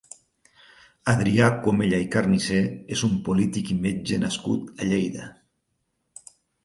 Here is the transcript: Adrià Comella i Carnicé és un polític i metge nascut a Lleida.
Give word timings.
Adrià 1.11 1.49
Comella 1.67 1.99
i 2.05 2.07
Carnicé 2.15 2.61
és 2.97 3.03
un 3.09 3.13
polític 3.29 3.69
i 3.75 3.77
metge 3.85 4.19
nascut 4.25 4.75
a 4.79 4.89
Lleida. 4.93 5.29